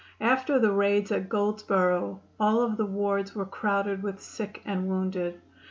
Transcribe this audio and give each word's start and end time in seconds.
After 0.19 0.57
the 0.57 0.71
raids 0.71 1.11
at 1.11 1.29
Goldsboro 1.29 2.21
all 2.39 2.63
of 2.63 2.75
the 2.77 2.87
wards 2.87 3.35
were 3.35 3.45
crowded 3.45 4.01
with 4.01 4.19
sick 4.19 4.63
and 4.65 4.87
wounded. 4.87 5.39